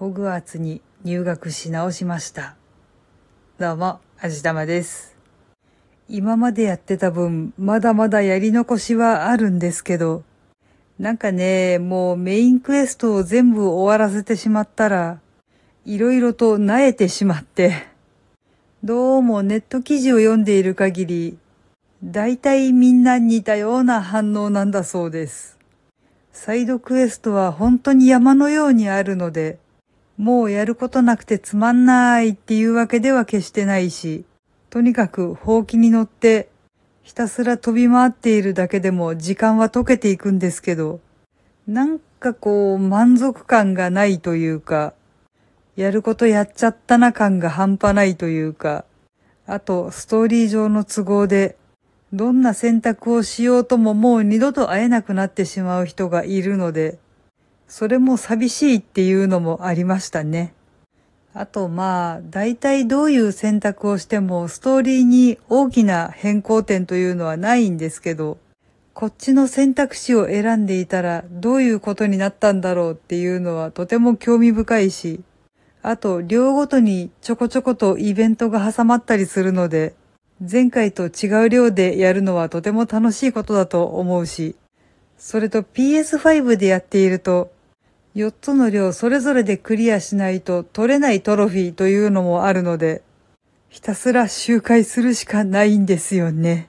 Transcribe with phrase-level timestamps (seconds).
[0.00, 2.56] ホグワーツに入学し直しました。
[3.58, 5.14] どうも、あじたまです。
[6.08, 10.22] 今までやってた分、まだまだやり残しはあるんですけど、
[10.98, 15.20] なんかね、もうメインクエストを全部終わらせてしまったら、
[15.84, 17.86] いろいろと萎えてしまって、
[18.82, 21.38] どうもネット記事を読んでいる限り、
[22.02, 25.58] だいたいみんな似たような反応なんだそうです。
[26.32, 29.58] サイドクエストは本当に山のようにあるので、
[30.20, 34.26] もうやることなくてつまんないっていうわけでは決してないし、
[34.68, 36.50] とにかくほうきに乗って
[37.02, 41.00] ひたすら飛び回っているだけでも時間は溶けていくんですけど、
[41.66, 44.92] なんかこう満足感がないというか、
[45.74, 48.84] やることやっちゃったな感が半端ないというか、
[49.46, 51.56] あとストーリー上の都合で、
[52.12, 56.98] どんな選択をしようとももう二度と会えなくなってしまう人がいるので、
[57.70, 60.52] それも寂しいっていうのもありましたね。
[61.32, 68.38] あとまあ、大体どういう選択をしてもストーリーに大きな変更点というのはないんですけど、
[68.92, 75.20] こっちの選択肢を選んでいたらどういうことになったんだろうっていうのはとても興味深いし、
[75.80, 79.94] あと両ごとにちょこちょことイベントが挟まったりするので、
[80.40, 84.56] 前回と違う量でやるのはとても楽しいことだと思うし、
[85.16, 87.52] それと PS5 でやっていると、
[88.16, 93.02] 4つの量それぞれでクリアしないと取れないトロフィーというのもあるので、
[93.68, 96.68] ひたすら周回するしかないんですよね。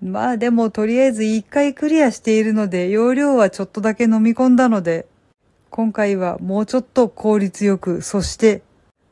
[0.00, 5.06] まあでもとりあえず1回クリアしているので容量はちょっとだけ飲み込んだので、
[5.70, 8.62] 今回はもうちょっと効率よく、そして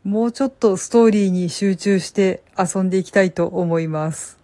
[0.05, 4.39] もうちょっとストーリーに集中して遊んでいきたいと思います。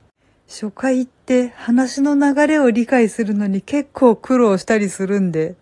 [0.49, 5.55] 初回って話の流れを理解するのに結構苦労したりするんで、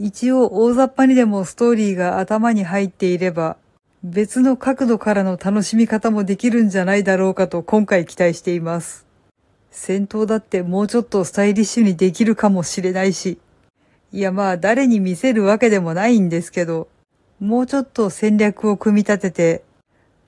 [0.00, 3.56] 一応大雑把にでもストーリーが頭に入っていれば、
[4.04, 9.06] 別の角度からの楽しみ方もできるんじゃないだろうかと今回期待しています。
[9.72, 13.38] 戦闘だってもうちょっとスタイリッシュにできるかもしれないし、
[14.12, 16.86] いやまあ誰に見せるわけでもないんですけど、
[17.40, 19.64] もうちょっと戦略を組み立てて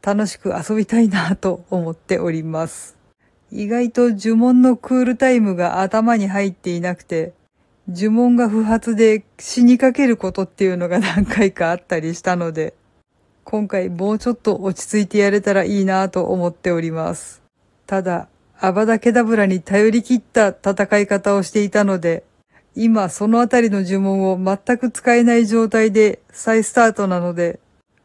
[0.03, 2.97] 楽しく遊びたいなと思っております。
[3.53, 7.33] 意外と呪文のクールタイムが頭に入っていなくて、
[7.93, 12.75] 呪文が不発で死にかけることっていうのが何回かあったりしたので、
[13.43, 17.43] 今回もうちょっと落ち着いてやれたらいいなと思っております。
[17.87, 18.29] ただ、
[18.61, 22.23] アバダケダブラに頼り切った戦い方をしていたので、
[22.77, 27.59] 今そのあたりの呪文を全く使えない状態で再スタートなので、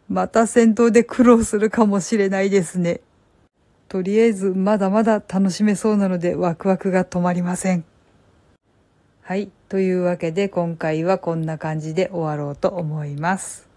[0.10, 3.02] また戦闘で苦労するかもしれないですね。
[3.88, 7.86] とりあえずまだまだ楽しめそうなのでワクワクが止まりません。
[9.28, 9.50] はい。
[9.70, 13.68] というわけで今回はこんな感じで終わろうと思います。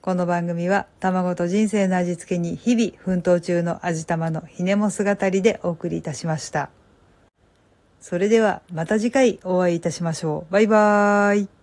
[0.00, 6.70] この番組は卵と人生の味付けに日々奮闘中の味玉のひねも姿りでお送りいたしました。
[8.00, 10.50] それではまた次回お会いいたしましょう。
[10.50, 11.55] バイバーイ。